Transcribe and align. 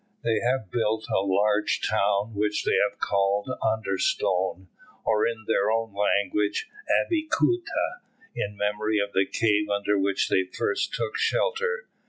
They 0.23 0.39
have 0.39 0.71
built 0.71 1.05
a 1.13 1.21
large 1.23 1.79
town, 1.87 2.33
which 2.33 2.63
they 2.63 2.73
have 2.89 2.97
called 2.97 3.51
Understone, 3.61 4.67
or, 5.05 5.27
in 5.27 5.43
their 5.47 5.69
own 5.69 5.93
language, 5.93 6.67
Abeokuta, 6.89 8.01
in 8.35 8.57
memory 8.57 8.97
of 8.97 9.13
the 9.13 9.27
cave 9.31 9.69
under 9.69 9.99
which 9.99 10.27
they 10.27 10.45
first 10.45 10.95
took 10.95 11.17
shelter. 11.19 11.85